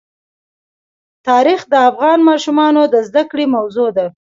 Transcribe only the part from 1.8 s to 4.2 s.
افغان ماشومانو د زده کړې موضوع ده.